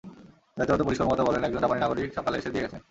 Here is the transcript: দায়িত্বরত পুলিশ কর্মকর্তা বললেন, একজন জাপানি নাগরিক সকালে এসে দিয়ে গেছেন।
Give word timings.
দায়িত্বরত 0.57 0.81
পুলিশ 0.85 0.97
কর্মকর্তা 0.99 1.27
বললেন, 1.27 1.45
একজন 1.47 1.61
জাপানি 1.63 1.79
নাগরিক 1.81 2.09
সকালে 2.17 2.35
এসে 2.39 2.49
দিয়ে 2.53 2.63
গেছেন। 2.63 2.79